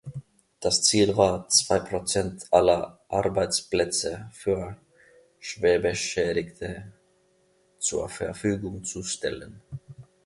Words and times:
Das 0.59 0.81
Ziel 0.81 1.15
war, 1.15 1.47
zwei 1.49 1.79
Prozent 1.79 2.47
aller 2.51 2.99
Arbeitsplätze 3.07 4.31
für 4.33 4.75
Schwerbeschädigte 5.39 6.91
zur 7.77 8.09
Verfügung 8.09 8.83
zu 8.83 9.03
stellen. 9.03 9.61